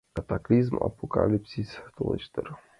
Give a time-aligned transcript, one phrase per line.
[0.17, 2.47] Катаклизм, апокалипсис толеш дыр...